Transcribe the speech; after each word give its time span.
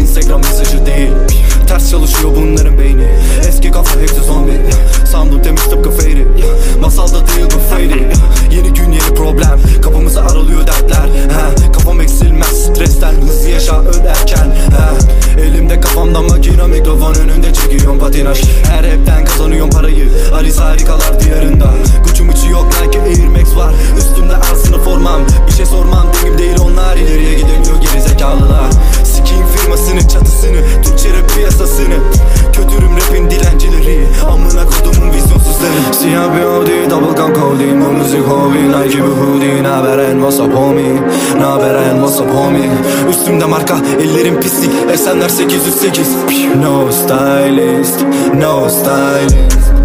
Instagram 0.00 0.40
mesajı 0.40 0.86
değil. 0.86 1.10
Ters 1.66 1.90
çalışıyor 1.90 2.32
bunların 2.36 2.78
beyni. 2.78 3.06
Eski 3.48 3.70
kafa 3.70 4.00
hepsi 4.00 4.20
zombi 4.20 4.37
çekiyorum 18.18 18.34
patinaj 18.34 18.42
Her 18.70 18.84
hepten 18.84 19.24
kazanıyorum 19.24 19.70
parayı. 19.70 20.08
Alice 20.34 20.60
harikalar 20.60 21.20
diyarında 21.20 21.74
Gucci 22.04 22.22
mucci 22.22 22.48
yok 22.48 22.68
Nike 22.82 23.00
Air 23.00 23.28
Max 23.28 23.56
var. 23.56 23.74
Üstümde 23.98 24.36
aslında 24.36 24.78
formam 24.78 25.22
Bir 25.46 25.52
şey 25.52 25.66
sormam 25.66 26.06
benim 26.22 26.38
değil 26.38 26.56
onlar. 26.60 26.96
İleriye 26.96 27.34
gidemiyor 27.34 27.80
geri 27.80 28.02
zekalılar 28.02 28.70
Sikiyim 29.04 29.46
firmasını 29.46 30.08
çatısını 30.08 30.82
Türkçe 30.82 31.08
rap 31.12 31.34
piyasasını 31.34 31.94
double 36.90 37.14
gun 37.16 37.34
codeine 37.34 37.84
Bu 37.84 37.92
müzik 37.92 38.20
hobi 38.20 38.58
Nike 38.68 38.98
bir 38.98 39.02
hoodie 39.02 39.62
Naberen 39.62 40.20
what's 40.20 40.40
up 40.40 40.54
homie. 40.54 41.00
Naberen 41.40 41.96
what's 42.00 42.20
up 42.20 42.34
homie. 42.34 42.70
Üstümde 43.10 43.44
marka 43.44 43.76
ellerim 44.00 44.40
pislik 44.40 44.70
Esenler 44.92 45.28
808 45.28 46.08
No 46.62 46.92
stylist 46.92 48.04
No 48.34 48.68
stylist 48.68 49.77